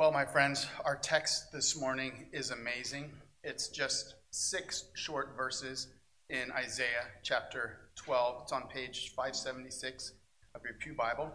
[0.00, 3.12] Well, my friends, our text this morning is amazing.
[3.44, 5.88] It's just six short verses
[6.30, 8.44] in Isaiah chapter 12.
[8.44, 10.12] It's on page 576
[10.54, 11.30] of your Pew Bible.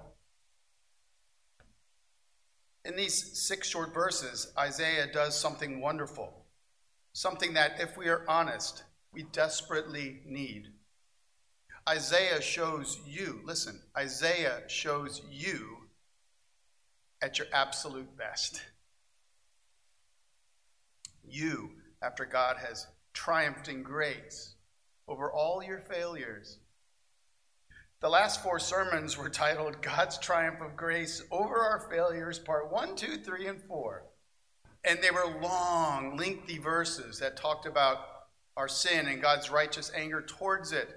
[2.85, 6.33] In these six short verses, Isaiah does something wonderful,
[7.13, 8.81] something that, if we are honest,
[9.13, 10.69] we desperately need.
[11.87, 15.74] Isaiah shows you, listen, Isaiah shows you
[17.21, 18.61] at your absolute best.
[21.23, 21.71] You,
[22.01, 24.55] after God has triumphed in grace
[25.07, 26.59] over all your failures.
[28.01, 32.95] The last four sermons were titled God's Triumph of Grace Over Our Failures, part one,
[32.95, 34.03] two, three, and 4.
[34.83, 37.97] And they were long, lengthy verses that talked about
[38.57, 40.89] our sin and God's righteous anger towards it.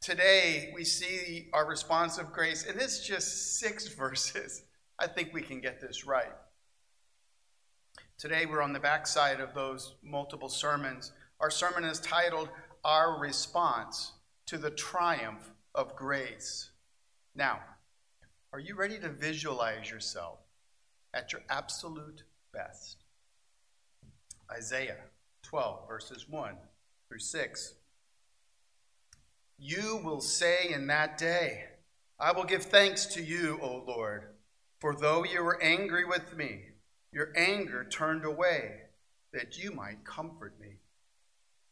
[0.00, 4.62] Today, we see our response of grace, and it's just six verses.
[5.02, 6.30] I think we can get this right.
[8.18, 11.10] Today, we're on the backside of those multiple sermons.
[11.40, 12.48] Our sermon is titled
[12.84, 14.12] Our Response
[14.46, 16.70] to the Triumph of Grace.
[17.34, 17.58] Now,
[18.52, 20.38] are you ready to visualize yourself
[21.12, 22.98] at your absolute best?
[24.52, 24.98] Isaiah
[25.42, 26.54] 12, verses 1
[27.08, 27.74] through 6.
[29.58, 31.64] You will say in that day,
[32.20, 34.26] I will give thanks to you, O Lord,
[34.82, 36.58] for though you were angry with me,
[37.12, 38.80] your anger turned away,
[39.32, 40.70] that you might comfort me.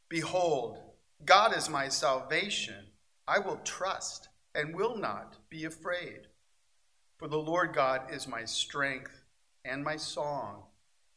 [0.09, 0.79] Behold,
[1.25, 2.85] God is my salvation.
[3.27, 6.29] I will trust and will not be afraid.
[7.19, 9.25] For the Lord God is my strength
[9.65, 10.63] and my song.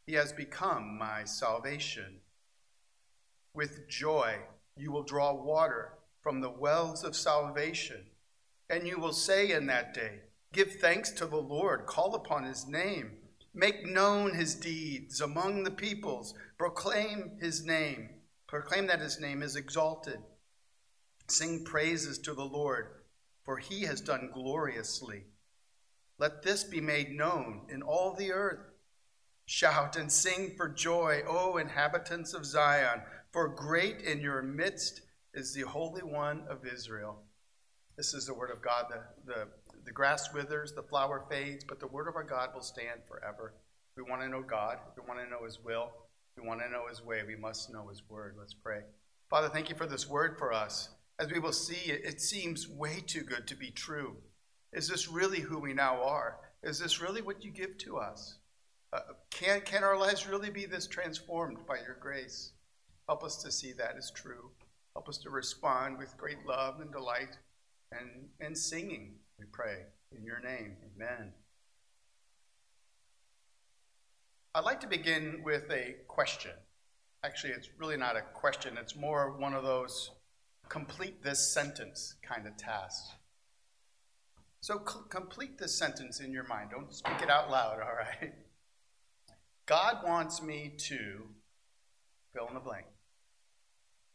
[0.08, 2.22] He has become my salvation.
[3.54, 4.38] With joy,
[4.76, 8.02] you will draw water from the wells of salvation.
[8.68, 10.22] And you will say in that day,
[10.54, 13.18] Give thanks to the Lord, call upon his name.
[13.56, 16.36] Make known his deeds among the peoples.
[16.60, 18.10] Proclaim his name.
[18.48, 20.20] Proclaim that his name is exalted.
[21.28, 22.88] Sing praises to the Lord,
[23.44, 25.24] for he has done gloriously.
[26.20, 28.60] Let this be made known in all the earth.
[29.46, 33.02] Shout and sing for joy, O inhabitants of Zion,
[33.32, 35.02] for great in your midst
[35.34, 37.24] is the Holy One of Israel.
[37.98, 39.48] This is the word of God, the, the
[39.86, 43.54] the grass withers, the flower fades, but the word of our God will stand forever.
[43.96, 44.78] We want to know God.
[44.96, 45.92] We want to know His will.
[46.38, 47.22] We want to know His way.
[47.26, 48.36] We must know His word.
[48.38, 48.82] Let's pray.
[49.30, 50.90] Father, thank you for this word for us.
[51.20, 54.16] As we will see, it, seems way too good to be true.
[54.72, 56.38] Is this really who we now are?
[56.64, 58.38] Is this really what you give to us?
[58.92, 59.00] Uh,
[59.30, 62.54] can, can our lives really be this transformed by your grace?
[63.08, 64.50] Help us to see that as true.
[64.96, 67.38] Help us to respond with great love and delight
[67.92, 69.84] and, and singing we pray
[70.18, 70.78] in your name.
[70.96, 71.34] Amen.
[74.56, 76.52] I'd like to begin with a question.
[77.26, 80.12] Actually, it's really not a question, it's more one of those
[80.70, 83.14] complete this sentence kind of tasks.
[84.62, 86.70] So, c- complete this sentence in your mind.
[86.72, 88.34] Don't speak it out loud, all right?
[89.66, 91.28] God wants me to
[92.34, 92.86] fill in the blank.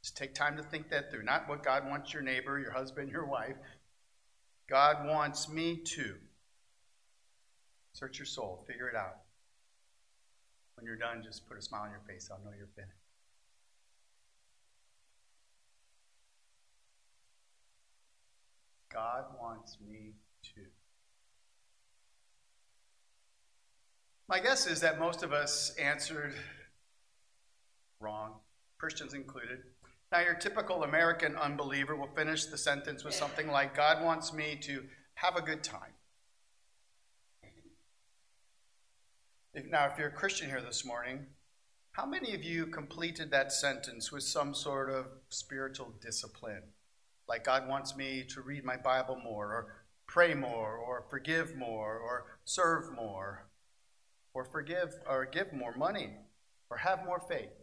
[0.02, 1.24] Just take time to think that through.
[1.24, 3.56] Not what God wants your neighbor, your husband, your wife.
[4.68, 6.14] God wants me to.
[7.92, 9.16] Search your soul, figure it out.
[10.76, 12.30] When you're done, just put a smile on your face.
[12.30, 12.92] I'll know you're finished.
[18.92, 20.12] God wants me
[20.54, 20.60] to.
[24.28, 26.34] My guess is that most of us answered
[28.00, 28.34] wrong,
[28.78, 29.60] Christians included.
[30.10, 34.56] Now, your typical American unbeliever will finish the sentence with something like God wants me
[34.62, 35.92] to have a good time.
[39.70, 41.26] Now, if you're a Christian here this morning,
[41.92, 46.62] how many of you completed that sentence with some sort of spiritual discipline?
[47.28, 49.75] Like, God wants me to read my Bible more, or
[50.06, 53.44] pray more, or forgive more, or serve more,
[54.32, 56.12] or forgive or give more money,
[56.70, 57.57] or have more faith.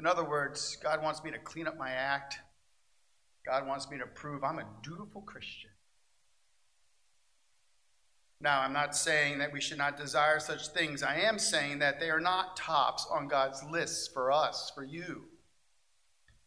[0.00, 2.38] In other words, God wants me to clean up my act.
[3.44, 5.68] God wants me to prove I'm a dutiful Christian.
[8.40, 11.02] Now, I'm not saying that we should not desire such things.
[11.02, 15.24] I am saying that they are not tops on God's lists for us, for you.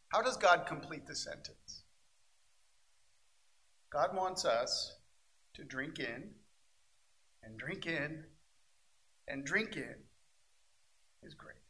[0.08, 1.84] How does God complete the sentence?
[3.92, 4.96] God wants us
[5.54, 6.32] to drink in
[7.44, 8.24] and drink in
[9.28, 9.94] and drink in
[11.22, 11.63] His grace.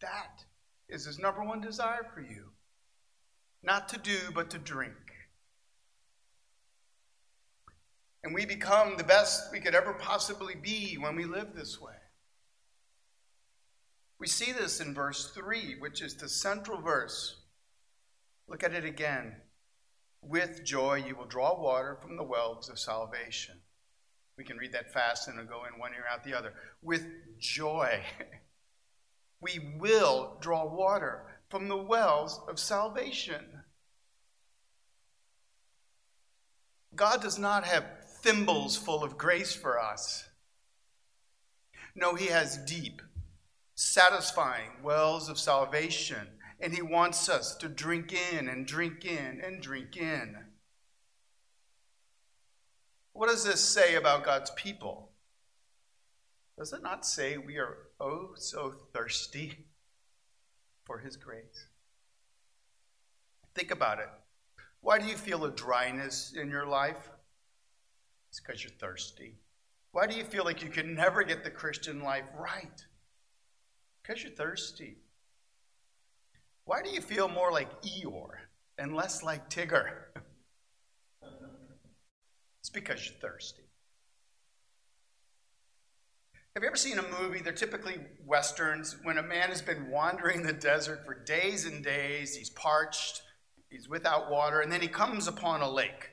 [0.00, 0.44] That
[0.88, 2.50] is his number one desire for you.
[3.62, 4.94] Not to do, but to drink.
[8.22, 11.94] And we become the best we could ever possibly be when we live this way.
[14.18, 17.36] We see this in verse 3, which is the central verse.
[18.48, 19.36] Look at it again.
[20.20, 23.56] With joy you will draw water from the wells of salvation.
[24.36, 26.54] We can read that fast and it'll go in one ear out the other.
[26.82, 27.06] With
[27.38, 28.00] joy,
[29.40, 33.62] we will draw water from the wells of salvation.
[36.94, 37.84] God does not have
[38.22, 40.28] thimbles full of grace for us.
[41.94, 43.00] No, He has deep,
[43.74, 46.28] satisfying wells of salvation,
[46.60, 50.36] and He wants us to drink in and drink in and drink in.
[53.12, 55.07] What does this say about God's people?
[56.58, 59.66] Does it not say we are oh so thirsty
[60.84, 61.68] for His grace?
[63.54, 64.08] Think about it.
[64.80, 67.10] Why do you feel a dryness in your life?
[68.28, 69.36] It's because you're thirsty.
[69.92, 72.84] Why do you feel like you can never get the Christian life right?
[74.02, 74.96] Because you're thirsty.
[76.64, 78.36] Why do you feel more like Eeyore
[78.78, 79.90] and less like Tigger?
[82.60, 83.67] it's because you're thirsty.
[86.58, 87.38] Have you ever seen a movie?
[87.38, 92.34] They're typically westerns when a man has been wandering the desert for days and days.
[92.34, 93.22] He's parched,
[93.70, 96.10] he's without water, and then he comes upon a lake.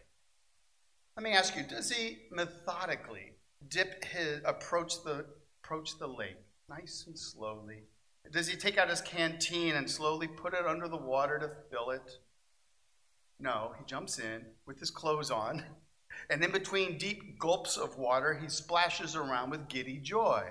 [1.18, 3.32] Let me ask you, does he methodically
[3.68, 5.26] dip his approach the
[5.64, 6.38] approach the lake
[6.70, 7.86] nice and slowly?
[8.32, 11.90] Does he take out his canteen and slowly put it under the water to fill
[11.90, 12.20] it?
[13.40, 15.64] No, he jumps in with his clothes on,
[16.30, 20.44] and in between deep gulps of water, he splashes around with giddy joy.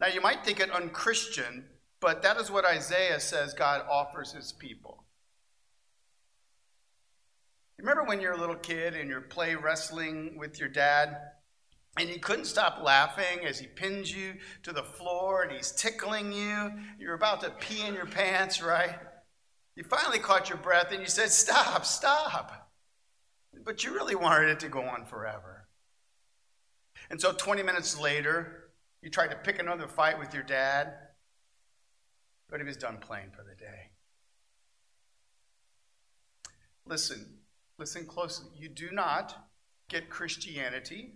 [0.00, 1.66] Now, you might think it unchristian,
[2.00, 5.04] but that is what Isaiah says God offers his people.
[7.78, 11.16] Remember when you're a little kid and you're play wrestling with your dad?
[11.98, 16.32] And you couldn't stop laughing as he pins you to the floor and he's tickling
[16.32, 16.72] you.
[16.98, 18.96] You're about to pee in your pants, right?
[19.76, 22.59] You finally caught your breath and you said, Stop, stop.
[23.64, 25.66] But you really wanted it to go on forever.
[27.10, 28.70] And so 20 minutes later,
[29.02, 30.92] you tried to pick another fight with your dad,
[32.48, 33.90] but he was done playing for the day.
[36.86, 37.38] Listen,
[37.78, 38.48] listen closely.
[38.56, 39.48] You do not
[39.88, 41.14] get Christianity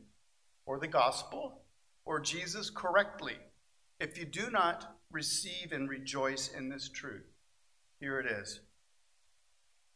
[0.67, 1.63] or the gospel
[2.05, 3.37] or Jesus correctly
[4.01, 7.27] if you do not receive and rejoice in this truth.
[8.01, 8.61] Here it is.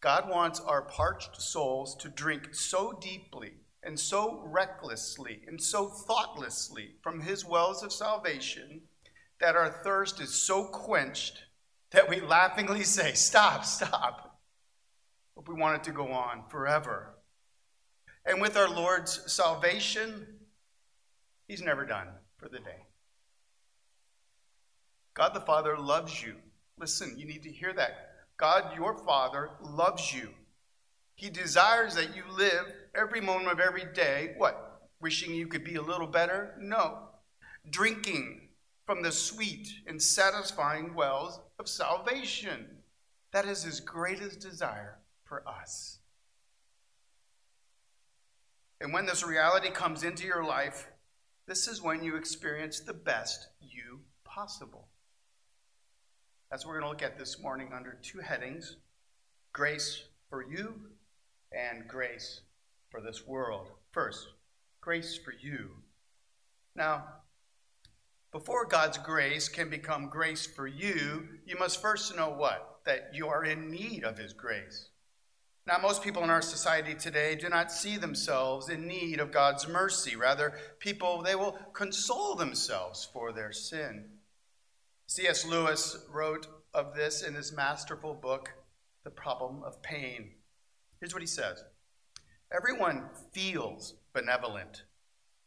[0.00, 3.52] God wants our parched souls to drink so deeply
[3.82, 8.82] and so recklessly and so thoughtlessly from his wells of salvation
[9.40, 11.44] that our thirst is so quenched
[11.90, 14.28] that we laughingly say, Stop, stop
[15.38, 17.14] but we want it to go on forever.
[18.26, 20.26] And with our Lord's salvation,
[21.46, 22.08] He's never done
[22.38, 22.84] for the day.
[25.14, 26.34] God the Father loves you.
[26.76, 28.07] Listen, you need to hear that.
[28.38, 30.30] God, your Father, loves you.
[31.16, 34.88] He desires that you live every moment of every day, what?
[35.00, 36.54] Wishing you could be a little better?
[36.60, 37.08] No.
[37.68, 38.48] Drinking
[38.86, 42.66] from the sweet and satisfying wells of salvation.
[43.32, 45.98] That is his greatest desire for us.
[48.80, 50.88] And when this reality comes into your life,
[51.46, 54.86] this is when you experience the best you possible.
[56.50, 58.76] That's what we're going to look at this morning under two headings
[59.52, 60.74] grace for you
[61.52, 62.40] and grace
[62.90, 63.68] for this world.
[63.90, 64.28] First,
[64.80, 65.70] grace for you.
[66.74, 67.04] Now,
[68.32, 72.80] before God's grace can become grace for you, you must first know what?
[72.86, 74.88] That you are in need of His grace.
[75.66, 79.68] Now, most people in our society today do not see themselves in need of God's
[79.68, 80.16] mercy.
[80.16, 84.17] Rather, people, they will console themselves for their sin.
[85.10, 85.46] C.S.
[85.46, 88.52] Lewis wrote of this in his masterful book,
[89.04, 90.32] The Problem of Pain.
[91.00, 91.64] Here's what he says
[92.52, 94.82] Everyone feels benevolent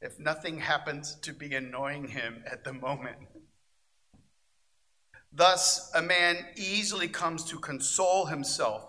[0.02, 3.18] if nothing happens to be annoying him at the moment.
[5.32, 8.84] Thus, a man easily comes to console himself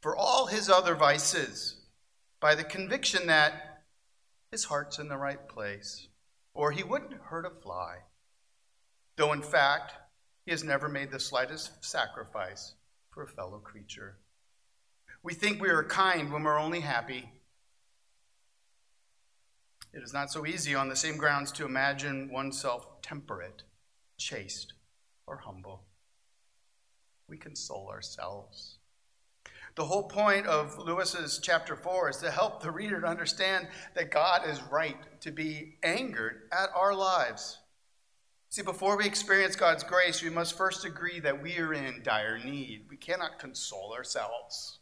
[0.00, 1.82] for all his other vices
[2.40, 3.82] by the conviction that
[4.50, 6.08] his heart's in the right place,
[6.54, 7.98] or he wouldn't hurt a fly,
[9.18, 9.92] though in fact
[10.46, 12.74] he has never made the slightest sacrifice
[13.10, 14.16] for a fellow creature.
[15.22, 17.30] We think we are kind when we're only happy.
[19.92, 23.64] It is not so easy on the same grounds to imagine oneself temperate,
[24.16, 24.72] chaste,
[25.26, 25.82] or humble.
[27.28, 28.78] We console ourselves
[29.76, 34.10] The whole point of Lewis's chapter 4 is to help the reader to understand that
[34.10, 37.58] God is right to be angered at our lives.
[38.50, 42.38] See, before we experience God's grace, we must first agree that we are in dire
[42.38, 42.86] need.
[42.88, 44.78] We cannot console ourselves.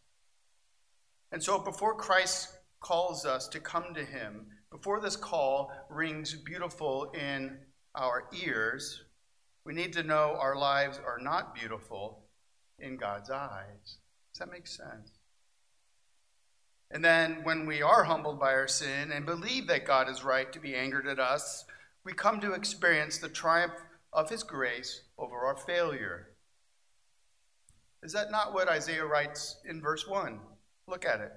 [1.33, 7.11] And so, before Christ calls us to come to Him, before this call rings beautiful
[7.11, 7.59] in
[7.97, 9.03] our ears,
[9.65, 12.23] we need to know our lives are not beautiful
[12.79, 13.99] in God's eyes.
[14.33, 15.11] Does that make sense?
[16.93, 20.53] And then, when we are humbled by our sin and believe that God is right
[20.53, 21.65] to be angered at us,
[22.07, 23.75] we come to experience the triumph
[24.13, 26.29] of his grace over our failure.
[28.05, 30.39] Is that not what Isaiah writes in verse 1?
[30.87, 31.33] Look at it.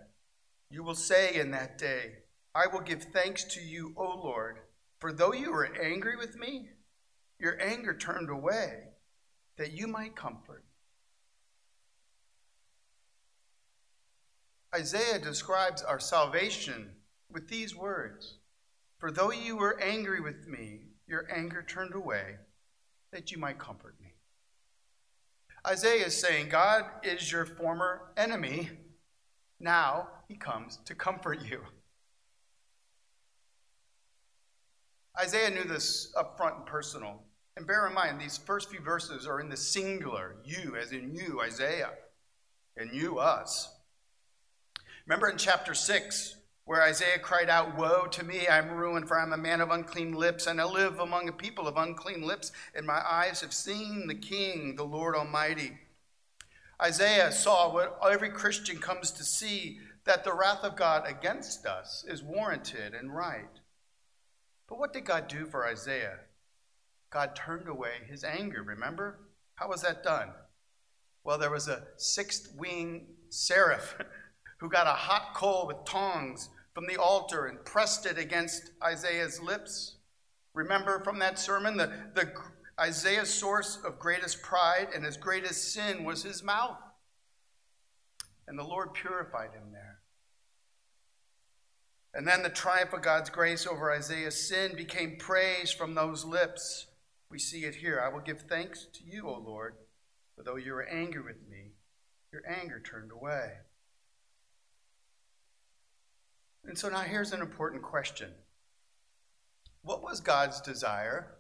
[0.69, 2.17] You will say in that day,
[2.53, 4.59] I will give thanks to you, O Lord,
[4.99, 6.69] for though you were angry with me,
[7.39, 8.83] your anger turned away,
[9.57, 10.63] that you might comfort.
[14.75, 16.91] Isaiah describes our salvation
[17.31, 18.35] with these words
[18.99, 22.35] for though you were angry with me, your anger turned away,
[23.11, 24.13] that you might comfort me.
[25.65, 28.69] Isaiah is saying, God is your former enemy.
[29.59, 31.61] Now he comes to comfort you.
[35.19, 37.23] Isaiah knew this up front and personal.
[37.57, 41.13] And bear in mind, these first few verses are in the singular, you, as in
[41.13, 41.91] you, Isaiah,
[42.77, 43.69] and you, us.
[45.05, 46.35] Remember in chapter 6,
[46.69, 50.13] where Isaiah cried out, Woe to me, I'm ruined, for I'm a man of unclean
[50.13, 54.05] lips, and I live among a people of unclean lips, and my eyes have seen
[54.05, 55.79] the King, the Lord Almighty.
[56.79, 62.05] Isaiah saw what every Christian comes to see that the wrath of God against us
[62.07, 63.49] is warranted and right.
[64.67, 66.19] But what did God do for Isaiah?
[67.09, 69.17] God turned away his anger, remember?
[69.55, 70.33] How was that done?
[71.23, 73.95] Well, there was a sixth wing seraph
[74.59, 79.41] who got a hot coal with tongs from the altar and pressed it against Isaiah's
[79.41, 79.97] lips.
[80.53, 82.31] Remember from that sermon, the, the
[82.79, 86.77] Isaiah's source of greatest pride and his greatest sin was his mouth.
[88.47, 89.99] And the Lord purified him there.
[92.13, 96.87] And then the triumph of God's grace over Isaiah's sin became praise from those lips.
[97.29, 98.01] We see it here.
[98.03, 99.75] I will give thanks to you, O Lord,
[100.35, 101.73] for though you were angry with me,
[102.33, 103.57] your anger turned away.
[106.65, 108.31] And so now here's an important question
[109.81, 111.37] What was God's desire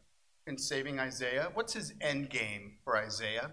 [0.47, 1.49] in saving Isaiah?
[1.53, 3.51] What's his end game for Isaiah?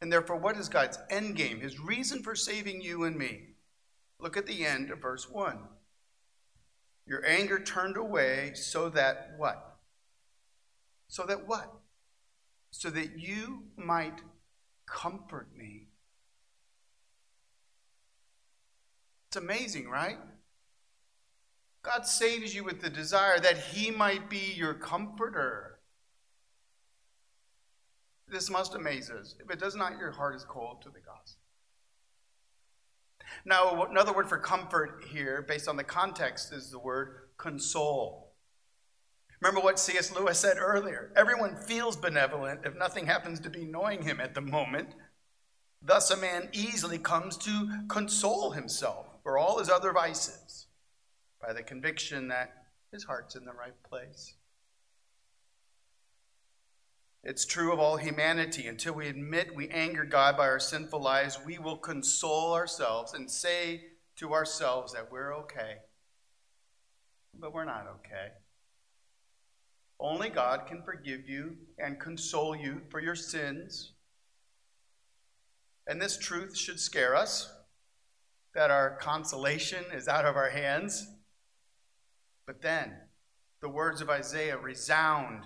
[0.00, 3.48] And therefore, what is God's end game, his reason for saving you and me?
[4.20, 5.58] Look at the end of verse 1.
[7.06, 9.78] Your anger turned away so that what?
[11.08, 11.72] So that what?
[12.70, 14.20] So that you might
[14.86, 15.86] comfort me.
[19.28, 20.18] It's amazing, right?
[21.82, 25.78] God saves you with the desire that He might be your comforter.
[28.30, 29.34] This must amaze us.
[29.42, 31.40] If it does not, your heart is cold to the gospel.
[33.44, 38.32] Now, another word for comfort here, based on the context, is the word console.
[39.40, 40.12] Remember what C.S.
[40.14, 44.40] Lewis said earlier everyone feels benevolent if nothing happens to be annoying him at the
[44.40, 44.94] moment.
[45.80, 50.67] Thus, a man easily comes to console himself for all his other vices
[51.40, 52.52] by the conviction that
[52.92, 54.34] his heart's in the right place.
[57.24, 58.66] It's true of all humanity.
[58.66, 63.30] Until we admit we anger God by our sinful lives, we will console ourselves and
[63.30, 63.82] say
[64.16, 65.76] to ourselves that we're okay.
[67.38, 68.32] But we're not okay.
[70.00, 73.92] Only God can forgive you and console you for your sins.
[75.86, 77.52] And this truth should scare us
[78.54, 81.08] that our consolation is out of our hands
[82.48, 82.94] but then
[83.60, 85.44] the words of Isaiah resound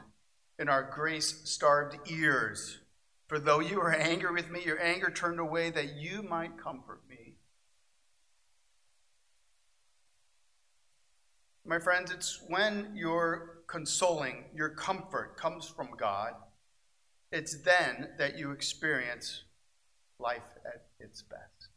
[0.56, 2.78] in our grace starved ears.
[3.26, 7.00] For though you were angry with me, your anger turned away that you might comfort
[7.10, 7.34] me.
[11.66, 16.34] My friends, it's when your consoling, your comfort comes from God,
[17.32, 19.42] it's then that you experience
[20.20, 21.68] life at its best.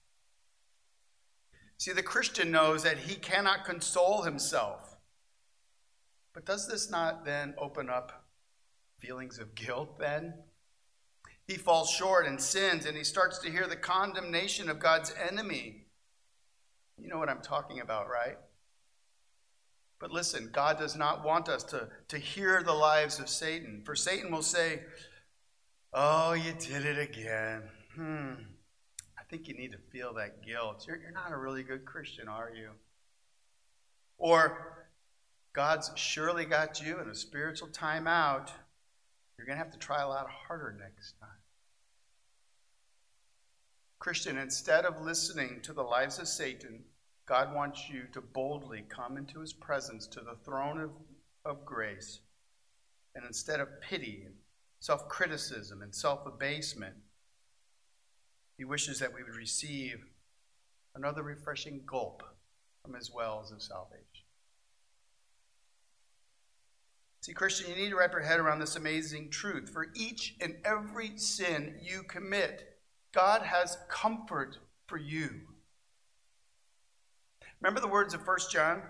[1.79, 4.94] See, the Christian knows that he cannot console himself.
[6.35, 8.25] But does this not then open up
[8.99, 10.33] feelings of guilt then?
[11.47, 15.85] He falls short and sins, and he starts to hear the condemnation of God's enemy.
[16.97, 18.37] You know what I'm talking about, right?
[19.97, 23.81] But listen, God does not want us to, to hear the lives of Satan.
[23.85, 24.81] For Satan will say,
[25.93, 27.63] Oh, you did it again.
[27.95, 28.33] Hmm.
[29.17, 30.83] I think you need to feel that guilt.
[30.85, 32.71] You're, you're not a really good Christian, are you?
[34.17, 34.84] Or
[35.55, 38.49] God's surely got you in a spiritual timeout.
[39.37, 41.29] You're going to have to try a lot harder next time.
[43.97, 46.83] Christian, instead of listening to the lies of Satan,
[47.25, 50.91] God wants you to boldly come into his presence to the throne of,
[51.45, 52.19] of grace.
[53.15, 54.35] And instead of pity and
[54.81, 56.95] self criticism and self abasement,
[58.57, 60.03] he wishes that we would receive
[60.95, 62.23] another refreshing gulp
[62.83, 64.24] from his wells of salvation.
[67.25, 69.71] See, Christian, you need to wrap your head around this amazing truth.
[69.73, 72.77] For each and every sin you commit,
[73.15, 75.31] God has comfort for you.
[77.59, 78.83] Remember the words of 1 John?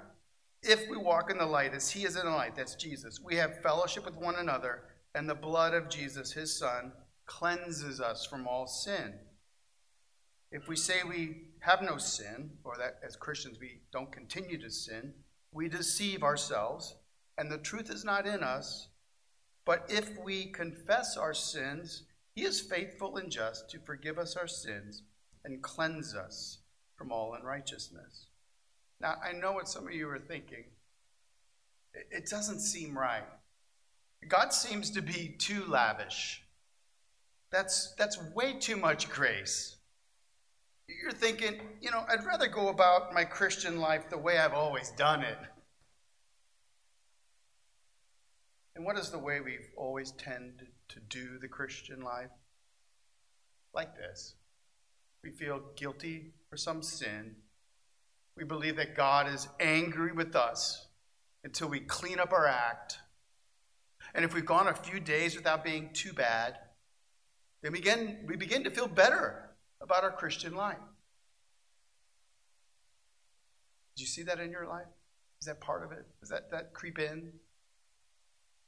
[0.61, 3.37] If we walk in the light as he is in the light, that's Jesus, we
[3.37, 6.91] have fellowship with one another, and the blood of Jesus, his son,
[7.25, 9.13] cleanses us from all sin.
[10.51, 14.69] If we say we have no sin, or that as Christians we don't continue to
[14.69, 15.13] sin,
[15.53, 16.97] we deceive ourselves,
[17.37, 18.87] and the truth is not in us.
[19.65, 22.03] But if we confess our sins,
[22.35, 25.03] he is faithful and just to forgive us our sins
[25.43, 26.59] and cleanse us
[26.95, 28.27] from all unrighteousness.
[29.01, 30.65] Now, I know what some of you are thinking.
[32.11, 33.23] It doesn't seem right.
[34.27, 36.43] God seems to be too lavish.
[37.51, 39.77] That's, that's way too much grace.
[40.87, 44.91] You're thinking, you know, I'd rather go about my Christian life the way I've always
[44.91, 45.37] done it.
[48.75, 52.31] And what is the way we've always tended to do the Christian life?
[53.73, 54.35] Like this
[55.23, 57.35] we feel guilty for some sin.
[58.37, 60.87] We believe that God is angry with us
[61.43, 62.99] until we clean up our act.
[64.13, 66.57] And if we've gone a few days without being too bad,
[67.63, 69.49] then we begin, we begin to feel better
[69.81, 70.77] about our Christian life.
[73.95, 74.85] Did you see that in your life?
[75.39, 76.05] Is that part of it?
[76.19, 77.31] Does that, that creep in?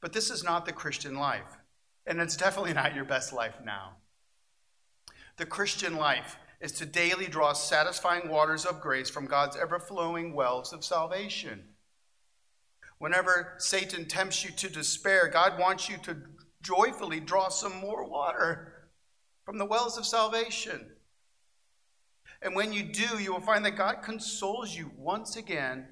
[0.01, 1.57] But this is not the Christian life.
[2.05, 3.97] And it's definitely not your best life now.
[5.37, 10.33] The Christian life is to daily draw satisfying waters of grace from God's ever flowing
[10.33, 11.63] wells of salvation.
[12.97, 16.17] Whenever Satan tempts you to despair, God wants you to
[16.63, 18.89] joyfully draw some more water
[19.45, 20.91] from the wells of salvation.
[22.41, 25.87] And when you do, you will find that God consoles you once again.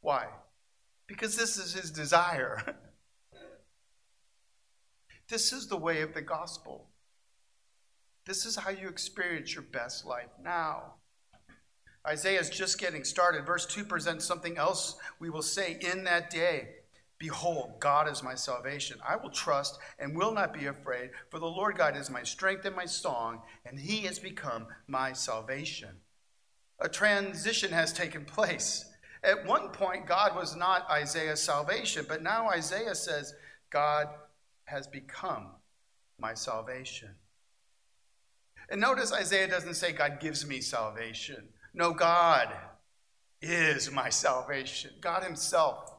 [0.00, 0.26] Why?
[1.06, 2.76] Because this is his desire.
[5.28, 6.86] This is the way of the gospel.
[8.26, 10.94] This is how you experience your best life now.
[12.06, 13.46] Isaiah is just getting started.
[13.46, 16.68] Verse 2 presents something else we will say in that day.
[17.18, 18.98] Behold, God is my salvation.
[19.06, 22.66] I will trust and will not be afraid, for the Lord God is my strength
[22.66, 26.00] and my song, and he has become my salvation.
[26.80, 28.84] A transition has taken place.
[29.22, 33.34] At one point, God was not Isaiah's salvation, but now Isaiah says,
[33.70, 34.08] God
[34.64, 35.48] has become
[36.18, 37.10] my salvation.
[38.68, 41.48] And notice Isaiah doesn't say, God gives me salvation.
[41.74, 42.48] No, God
[43.42, 45.90] is my salvation, God Himself.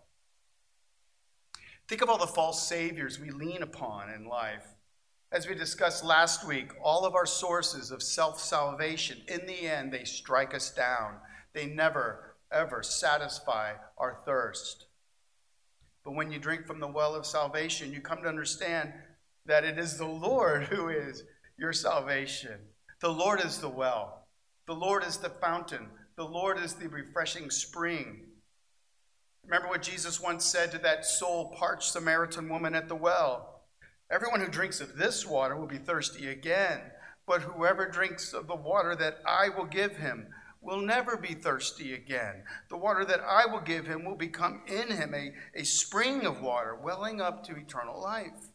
[1.88, 4.66] Think of all the false saviors we lean upon in life.
[5.32, 9.92] As we discussed last week, all of our sources of self salvation, in the end,
[9.92, 11.18] they strike us down.
[11.54, 14.86] They never, ever satisfy our thirst.
[16.06, 18.94] But when you drink from the well of salvation, you come to understand
[19.46, 21.24] that it is the Lord who is
[21.58, 22.60] your salvation.
[23.02, 24.28] The Lord is the well,
[24.68, 28.22] the Lord is the fountain, the Lord is the refreshing spring.
[29.44, 33.56] Remember what Jesus once said to that soul parched Samaritan woman at the well
[34.12, 36.80] Everyone who drinks of this water will be thirsty again,
[37.26, 40.28] but whoever drinks of the water that I will give him
[40.66, 42.44] will never be thirsty again.
[42.70, 46.42] The water that I will give him will become in him a, a spring of
[46.42, 48.50] water welling up to eternal life.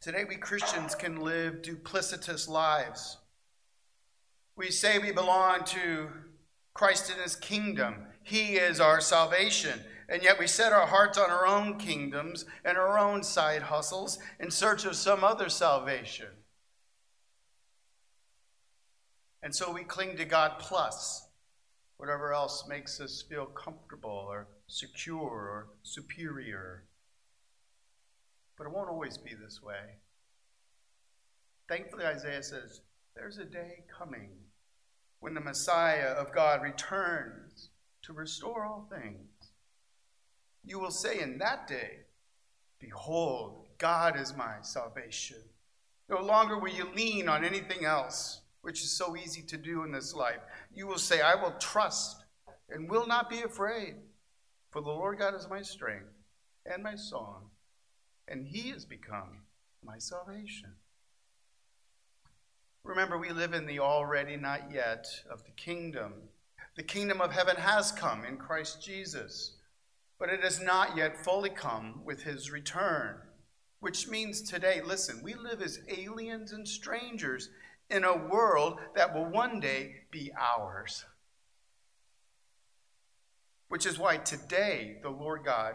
[0.00, 3.18] Today, we Christians can live duplicitous lives.
[4.56, 6.08] We say we belong to
[6.72, 9.80] Christ in his kingdom, he is our salvation.
[10.08, 14.18] And yet we set our hearts on our own kingdoms and our own side hustles
[14.40, 16.28] in search of some other salvation.
[19.42, 21.28] And so we cling to God plus
[21.96, 26.84] whatever else makes us feel comfortable or secure or superior.
[28.56, 29.98] But it won't always be this way.
[31.68, 32.80] Thankfully, Isaiah says,
[33.14, 34.30] There's a day coming
[35.20, 37.70] when the Messiah of God returns
[38.02, 39.28] to restore all things.
[40.64, 42.00] You will say in that day,
[42.80, 45.38] Behold, God is my salvation.
[46.08, 49.90] No longer will you lean on anything else, which is so easy to do in
[49.90, 50.40] this life.
[50.74, 52.22] You will say, I will trust
[52.68, 53.94] and will not be afraid,
[54.68, 56.12] for the Lord God is my strength
[56.66, 57.48] and my song,
[58.28, 59.38] and he has become
[59.82, 60.68] my salvation.
[62.84, 66.12] Remember, we live in the already not yet of the kingdom.
[66.76, 69.54] The kingdom of heaven has come in Christ Jesus,
[70.18, 73.14] but it has not yet fully come with his return.
[73.80, 77.48] Which means today, listen, we live as aliens and strangers
[77.90, 81.04] in a world that will one day be ours.
[83.68, 85.74] Which is why today the Lord God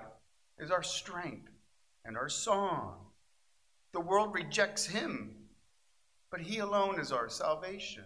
[0.57, 1.49] is our strength
[2.05, 2.95] and our song.
[3.91, 5.35] The world rejects him,
[6.31, 8.05] but he alone is our salvation.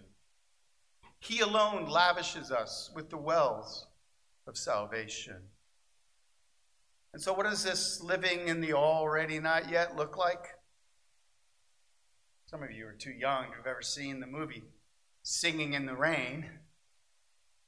[1.20, 3.88] He alone lavishes us with the wells
[4.46, 5.38] of salvation.
[7.14, 10.57] And so, what does this living in the already not yet look like?
[12.50, 14.64] Some of you are too young to have ever seen the movie
[15.22, 16.46] Singing in the Rain.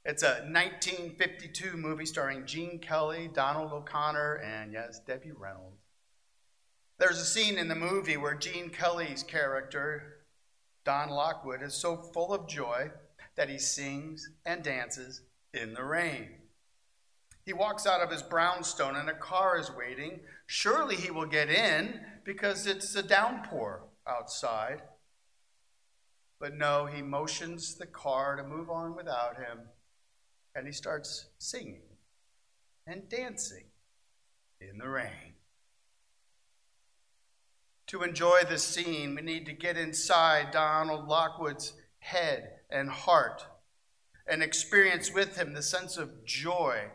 [0.05, 5.81] It's a 1952 movie starring Gene Kelly, Donald O'Connor, and yes, Debbie Reynolds.
[6.97, 10.21] There's a scene in the movie where Gene Kelly's character,
[10.85, 12.89] Don Lockwood, is so full of joy
[13.35, 16.29] that he sings and dances in the rain.
[17.43, 20.21] He walks out of his brownstone and a car is waiting.
[20.45, 24.81] Surely he will get in because it's a downpour outside.
[26.39, 29.59] But no, he motions the car to move on without him
[30.55, 31.81] and he starts singing
[32.87, 33.65] and dancing
[34.59, 35.33] in the rain.
[37.87, 43.45] To enjoy this scene, we need to get inside Donald Lockwood's head and heart
[44.27, 46.89] and experience with him the sense of joy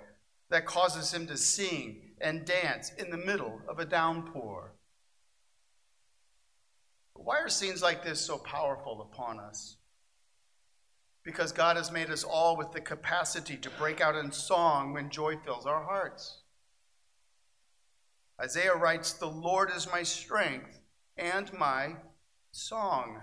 [0.51, 4.73] that causes him to sing and dance in the middle of a downpour.
[7.25, 9.77] Why are scenes like this so powerful upon us?
[11.25, 15.09] because God has made us all with the capacity to break out in song when
[15.09, 16.43] joy fills our hearts.
[18.41, 20.81] Isaiah writes, The Lord is my strength
[21.17, 21.95] and my
[22.53, 23.21] song.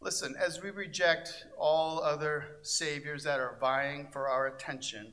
[0.00, 5.12] Listen, as we reject all other saviors that are vying for our attention,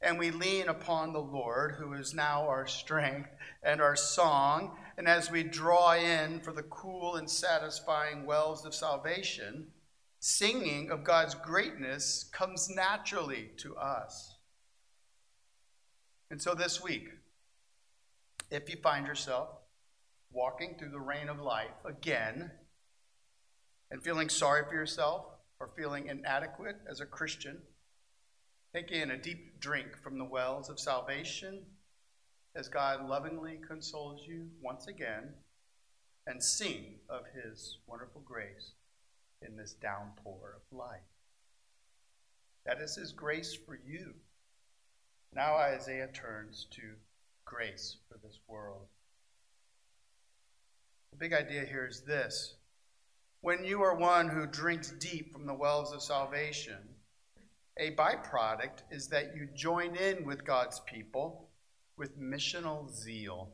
[0.00, 3.30] and we lean upon the Lord, who is now our strength
[3.62, 8.74] and our song, and as we draw in for the cool and satisfying wells of
[8.74, 9.68] salvation,
[10.18, 14.34] singing of God's greatness comes naturally to us.
[16.32, 17.10] And so this week,
[18.50, 19.50] if you find yourself
[20.32, 22.50] walking through the rain of life again
[23.92, 25.26] and feeling sorry for yourself
[25.60, 27.58] or feeling inadequate as a Christian,
[28.74, 31.60] take in a deep drink from the wells of salvation
[32.54, 35.34] as God lovingly consoles you once again
[36.26, 38.72] and sing of his wonderful grace
[39.46, 41.00] in this downpour of life.
[42.66, 44.14] That is his grace for you.
[45.34, 46.82] Now Isaiah turns to
[47.44, 48.86] grace for this world.
[51.12, 52.54] The big idea here is this
[53.40, 56.78] when you are one who drinks deep from the wells of salvation,
[57.78, 61.47] a byproduct is that you join in with God's people
[61.98, 63.50] with missional zeal.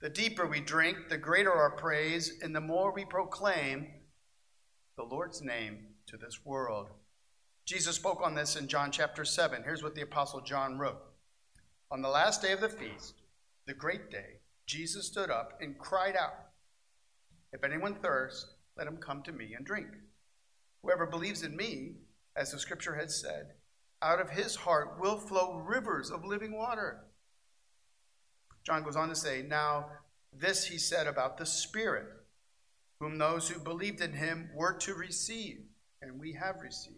[0.00, 3.88] The deeper we drink, the greater our praise, and the more we proclaim
[4.96, 6.90] the Lord's name to this world.
[7.64, 9.62] Jesus spoke on this in John chapter 7.
[9.64, 11.00] Here's what the Apostle John wrote
[11.90, 13.22] On the last day of the feast,
[13.66, 16.34] the great day, Jesus stood up and cried out,
[17.52, 19.88] If anyone thirsts, let him come to me and drink.
[20.82, 21.94] Whoever believes in me,
[22.34, 23.52] as the scripture has said,
[24.02, 27.04] out of his heart will flow rivers of living water.
[28.64, 29.86] John goes on to say, Now,
[30.32, 32.06] this he said about the Spirit,
[33.00, 35.58] whom those who believed in him were to receive,
[36.00, 36.96] and we have received.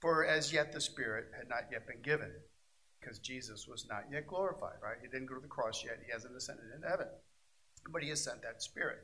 [0.00, 2.30] For as yet the Spirit had not yet been given,
[3.00, 4.96] because Jesus was not yet glorified, right?
[5.00, 7.08] He didn't go to the cross yet, he hasn't ascended into heaven.
[7.90, 8.98] But he has sent that Spirit.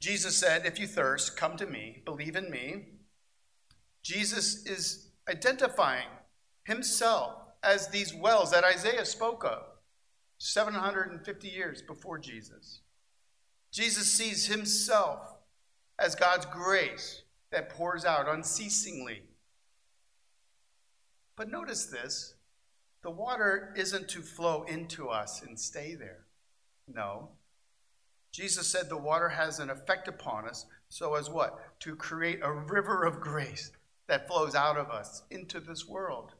[0.00, 2.97] Jesus said, If you thirst, come to me, believe in me.
[4.02, 6.08] Jesus is identifying
[6.64, 9.64] himself as these wells that Isaiah spoke of
[10.38, 12.80] 750 years before Jesus.
[13.72, 15.20] Jesus sees himself
[15.98, 19.22] as God's grace that pours out unceasingly.
[21.36, 22.34] But notice this
[23.02, 26.24] the water isn't to flow into us and stay there.
[26.92, 27.30] No.
[28.32, 31.80] Jesus said the water has an effect upon us so as what?
[31.80, 33.70] To create a river of grace
[34.08, 36.32] that flows out of us into this world.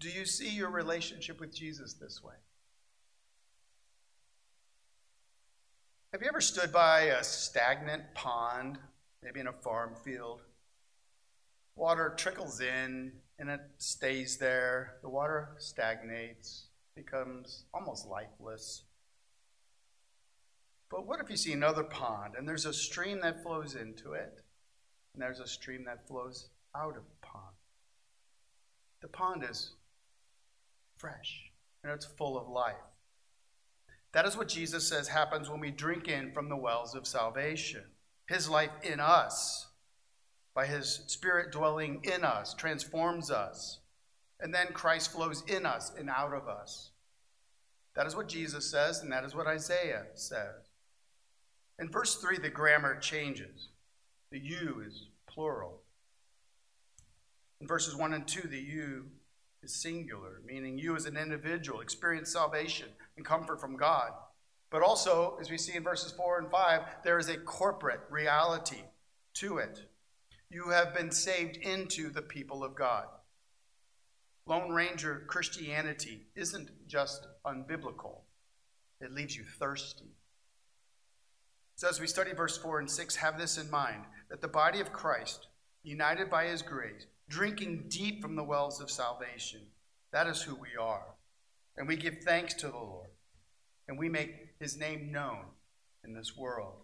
[0.00, 2.34] Do you see your relationship with Jesus this way?
[6.12, 8.78] Have you ever stood by a stagnant pond,
[9.22, 10.40] maybe in a farm field?
[11.76, 14.94] Water trickles in and it stays there.
[15.02, 18.82] The water stagnates, becomes almost lifeless.
[20.90, 24.40] But what if you see another pond and there's a stream that flows into it,
[25.18, 27.56] and there's a stream that flows out of the pond?
[29.02, 29.72] The pond is
[30.96, 31.50] fresh
[31.82, 32.76] and it's full of life.
[34.12, 37.82] That is what Jesus says happens when we drink in from the wells of salvation.
[38.28, 39.66] His life in us,
[40.54, 43.80] by his spirit dwelling in us, transforms us.
[44.38, 46.90] And then Christ flows in us and out of us.
[47.96, 50.70] That is what Jesus says, and that is what Isaiah says.
[51.80, 53.70] In verse 3, the grammar changes.
[54.30, 55.82] The you is plural.
[57.60, 59.06] In verses 1 and 2, the you
[59.62, 64.10] is singular, meaning you as an individual experience salvation and comfort from God.
[64.70, 68.82] But also, as we see in verses 4 and 5, there is a corporate reality
[69.34, 69.80] to it.
[70.50, 73.06] You have been saved into the people of God.
[74.46, 78.20] Lone Ranger Christianity isn't just unbiblical,
[79.00, 80.17] it leaves you thirsty.
[81.78, 84.80] So, as we study verse 4 and 6, have this in mind that the body
[84.80, 85.46] of Christ,
[85.84, 89.60] united by his grace, drinking deep from the wells of salvation,
[90.10, 91.14] that is who we are.
[91.76, 93.10] And we give thanks to the Lord,
[93.86, 95.44] and we make his name known
[96.02, 96.74] in this world.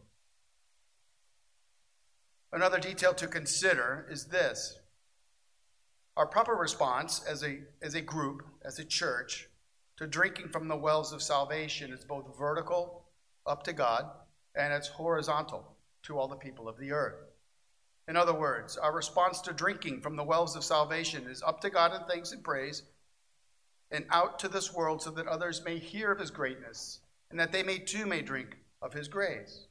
[2.53, 4.79] Another detail to consider is this
[6.17, 9.49] our proper response as a, as a group, as a church,
[9.97, 13.07] to drinking from the wells of salvation is both vertical,
[13.45, 14.09] up to God,
[14.55, 17.33] and it's horizontal to all the people of the earth.
[18.07, 21.71] In other words, our response to drinking from the wells of salvation is up to
[21.71, 22.83] God in thanks and praise
[23.91, 27.53] and out to this world so that others may hear of his greatness and that
[27.53, 29.67] they may too may drink of his grace.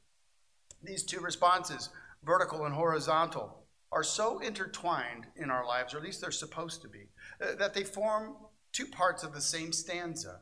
[0.82, 1.90] These two responses,
[2.24, 6.88] vertical and horizontal, are so intertwined in our lives, or at least they're supposed to
[6.88, 7.06] be,
[7.40, 8.34] uh, that they form
[8.72, 10.40] two parts of the same stanza.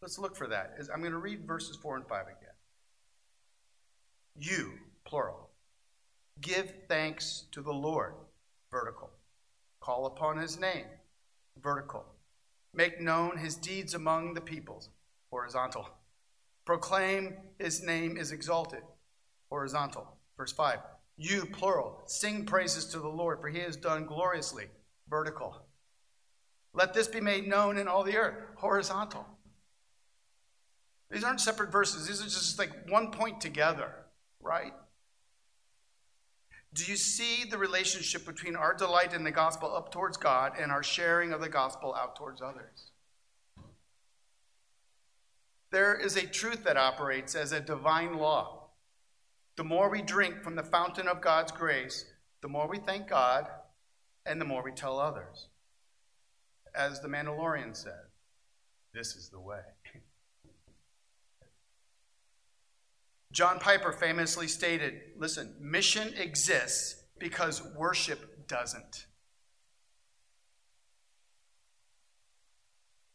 [0.00, 0.76] Let's look for that.
[0.92, 2.51] I'm going to read verses 4 and 5 again.
[4.38, 4.72] You,
[5.04, 5.50] plural.
[6.40, 8.14] Give thanks to the Lord,
[8.70, 9.10] vertical.
[9.80, 10.86] Call upon his name,
[11.62, 12.04] vertical.
[12.74, 14.88] Make known his deeds among the peoples,
[15.30, 15.88] horizontal.
[16.64, 18.82] Proclaim his name is exalted,
[19.50, 20.16] horizontal.
[20.36, 20.78] Verse 5.
[21.18, 24.66] You, plural, sing praises to the Lord, for he has done gloriously,
[25.08, 25.66] vertical.
[26.72, 29.26] Let this be made known in all the earth, horizontal.
[31.10, 34.01] These aren't separate verses, these are just like one point together
[34.42, 34.74] right?
[36.74, 40.72] Do you see the relationship between our delight in the gospel up towards God and
[40.72, 42.90] our sharing of the gospel out towards others?
[45.70, 48.68] There is a truth that operates as a divine law.
[49.56, 52.06] The more we drink from the fountain of God's grace,
[52.40, 53.48] the more we thank God
[54.24, 55.48] and the more we tell others.
[56.74, 57.92] As the Mandalorian said,
[58.94, 59.60] this is the way.
[63.32, 69.06] John Piper famously stated listen, mission exists because worship doesn't.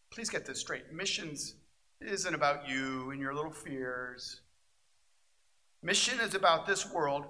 [0.10, 0.92] Please get this straight.
[0.92, 1.56] Missions
[2.02, 4.42] isn't about you and your little fears.
[5.84, 7.26] Mission is about this world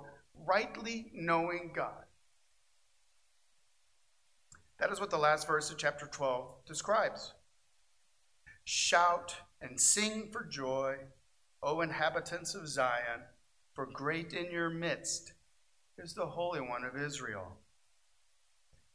[0.45, 2.05] rightly knowing God.
[4.79, 7.33] That is what the last verse of chapter 12 describes.
[8.63, 10.97] Shout and sing for joy
[11.67, 13.23] O inhabitants of Zion,
[13.73, 15.33] for great in your midst
[15.97, 17.57] is the Holy One of Israel.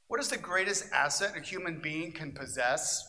[0.08, 3.06] What is the greatest asset a human being can possess?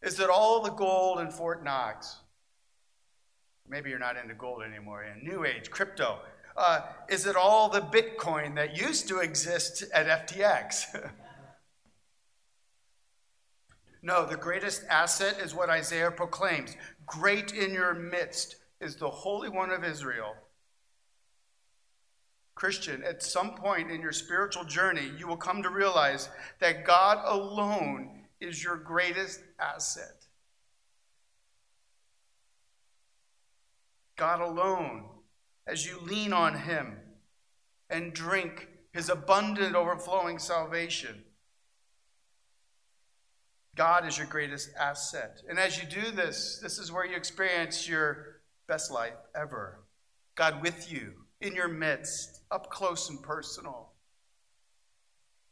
[0.00, 2.20] Is it all the gold in Fort Knox?
[3.68, 6.20] Maybe you're not into gold anymore, in New Age, crypto.
[6.56, 11.02] Uh, is it all the Bitcoin that used to exist at FTX?
[14.02, 19.48] no, the greatest asset is what Isaiah proclaims Great in your midst is the Holy
[19.48, 20.34] One of Israel.
[22.54, 27.18] Christian, at some point in your spiritual journey, you will come to realize that God
[27.24, 30.26] alone is your greatest asset.
[34.16, 35.04] God alone,
[35.68, 36.96] as you lean on Him
[37.88, 41.22] and drink His abundant, overflowing salvation.
[43.76, 45.40] God is your greatest asset.
[45.48, 48.37] And as you do this, this is where you experience your
[48.68, 49.80] best life ever.
[50.36, 53.90] God with you, in your midst, up close and personal.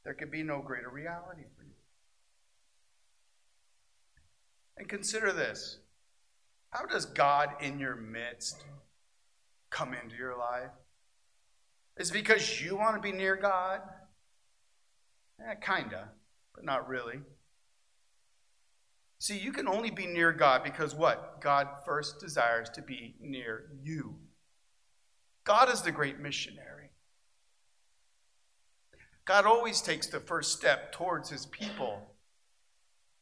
[0.04, 1.70] There could be no greater reality for you.
[4.76, 5.78] And consider this
[6.70, 8.62] how does God in your midst
[9.70, 10.70] come into your life?
[11.96, 13.80] Is because you want to be near God?
[15.40, 16.10] Eh, kinda,
[16.54, 17.20] but not really.
[19.18, 21.40] See, you can only be near God because what?
[21.40, 24.16] God first desires to be near you.
[25.44, 26.90] God is the great missionary.
[29.24, 32.02] God always takes the first step towards his people.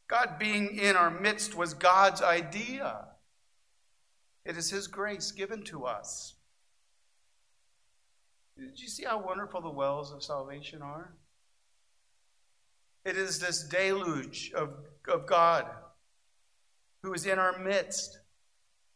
[0.08, 3.06] God being in our midst was God's idea.
[4.44, 6.34] It is his grace given to us.
[8.58, 11.14] Did you see how wonderful the wells of salvation are?
[13.04, 14.70] It is this deluge of,
[15.08, 15.66] of God
[17.02, 18.18] who is in our midst.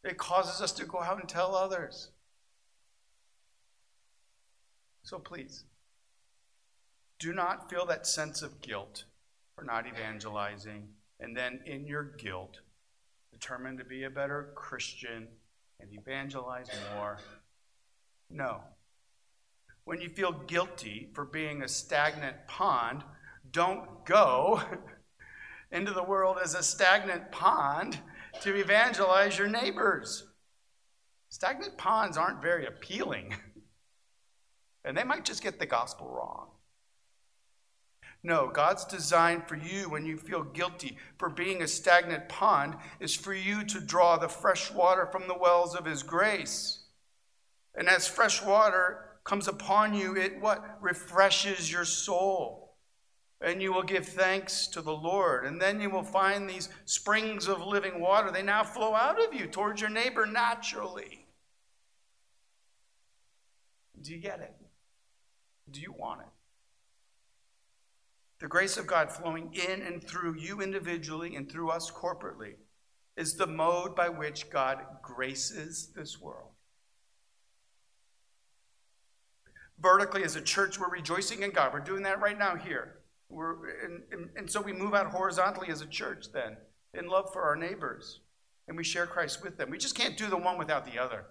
[0.02, 2.10] It causes us to go out and tell others.
[5.02, 5.64] So please,
[7.18, 9.04] do not feel that sense of guilt
[9.56, 10.88] for not evangelizing,
[11.20, 12.60] and then in your guilt,
[13.32, 15.26] determine to be a better Christian
[15.80, 17.18] and evangelize more.
[18.30, 18.60] No.
[19.84, 23.02] When you feel guilty for being a stagnant pond,
[23.52, 24.62] don't go
[25.72, 27.98] into the world as a stagnant pond
[28.40, 30.24] to evangelize your neighbors.
[31.28, 33.34] Stagnant ponds aren't very appealing,
[34.84, 36.48] and they might just get the gospel wrong.
[38.22, 43.14] No, God's design for you when you feel guilty for being a stagnant pond is
[43.14, 46.80] for you to draw the fresh water from the wells of His grace.
[47.76, 50.78] And as fresh water comes upon you, it what?
[50.80, 52.67] Refreshes your soul
[53.40, 55.44] and you will give thanks to the Lord.
[55.44, 58.30] And then you will find these springs of living water.
[58.30, 61.26] They now flow out of you towards your neighbor naturally.
[64.00, 64.54] Do you get it?
[65.70, 66.28] Do you want it?
[68.40, 72.54] The grace of God flowing in and through you individually and through us corporately
[73.16, 76.50] is the mode by which God graces this world.
[79.80, 81.72] Vertically, as a church, we're rejoicing in God.
[81.72, 82.97] We're doing that right now here.
[83.28, 86.56] We're, and, and, and so we move out horizontally as a church then,
[86.94, 88.20] in love for our neighbors,
[88.66, 89.70] and we share Christ with them.
[89.70, 91.24] We just can't do the one without the other.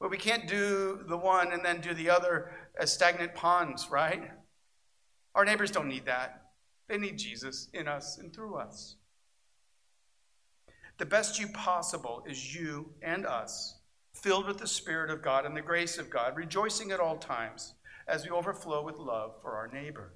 [0.00, 4.30] But we can't do the one and then do the other as stagnant ponds, right?
[5.34, 6.52] Our neighbors don't need that.
[6.88, 8.96] They need Jesus in us and through us.
[10.98, 13.78] The best you possible is you and us,
[14.14, 17.74] filled with the Spirit of God and the grace of God, rejoicing at all times
[18.08, 20.12] as we overflow with love for our neighbor.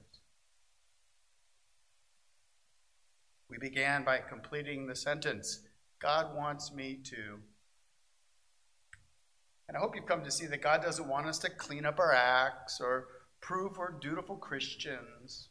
[3.48, 5.60] We began by completing the sentence
[6.00, 7.38] God wants me to.
[9.68, 11.98] And I hope you've come to see that God doesn't want us to clean up
[11.98, 13.06] our acts or
[13.40, 15.48] prove we're dutiful Christians.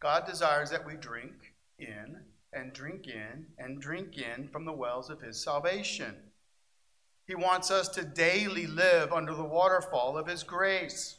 [0.00, 1.32] God desires that we drink
[1.78, 2.16] in
[2.52, 6.14] and drink in and drink in from the wells of His salvation.
[7.26, 11.16] He wants us to daily live under the waterfall of His grace.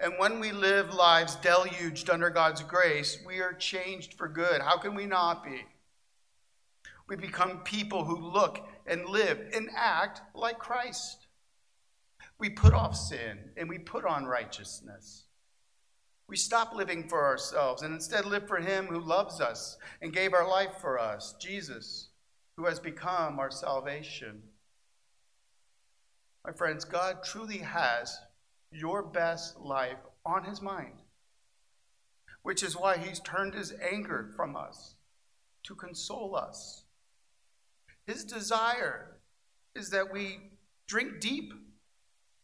[0.00, 4.60] And when we live lives deluged under God's grace, we are changed for good.
[4.60, 5.64] How can we not be?
[7.08, 11.26] We become people who look and live and act like Christ.
[12.38, 15.24] We put off sin and we put on righteousness.
[16.26, 20.32] We stop living for ourselves and instead live for Him who loves us and gave
[20.32, 22.08] our life for us, Jesus,
[22.56, 24.42] who has become our salvation.
[26.44, 28.18] My friends, God truly has
[28.74, 31.02] your best life on his mind,
[32.42, 34.94] which is why he's turned his anger from us
[35.64, 36.84] to console us.
[38.06, 39.18] His desire
[39.74, 40.50] is that we
[40.86, 41.52] drink deep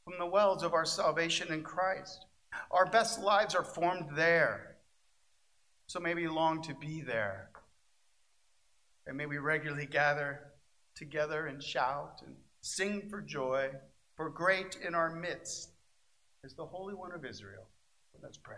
[0.04, 2.24] from the wells of our salvation in Christ.
[2.70, 4.76] Our best lives are formed there.
[5.86, 7.50] So may we long to be there.
[9.06, 10.40] And may we regularly gather
[10.94, 13.70] together and shout and sing for joy,
[14.16, 15.70] for great in our midst
[16.44, 17.68] is the Holy One of Israel.
[18.22, 18.57] Let's pray.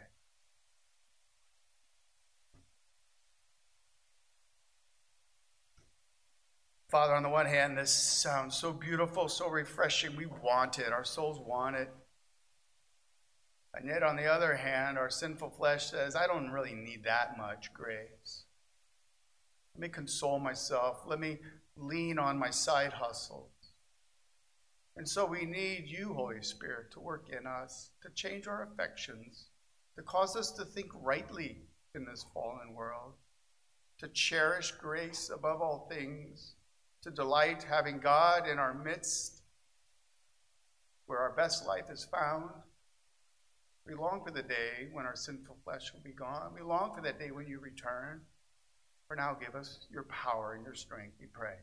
[6.89, 10.15] Father, on the one hand, this sounds so beautiful, so refreshing.
[10.17, 10.93] We want it.
[10.93, 11.89] Our souls want it.
[13.75, 17.39] And yet, on the other hand, our sinful flesh says, I don't really need that
[17.39, 18.45] much grace.
[19.75, 21.05] Let me console myself.
[21.07, 21.39] Let me
[21.77, 23.52] lean on my side hustle.
[24.97, 29.47] And so we need you, Holy Spirit, to work in us, to change our affections,
[29.97, 31.59] to cause us to think rightly
[31.95, 33.13] in this fallen world,
[33.99, 36.55] to cherish grace above all things,
[37.03, 39.43] to delight having God in our midst,
[41.07, 42.51] where our best life is found.
[43.87, 46.53] We long for the day when our sinful flesh will be gone.
[46.55, 48.21] We long for that day when you return.
[49.09, 51.57] For now, give us your power and your strength, we pray.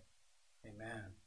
[0.67, 1.18] Amen.